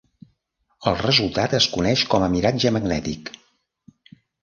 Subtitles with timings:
[0.91, 3.35] El resultat es coneix com a miratge magnètic.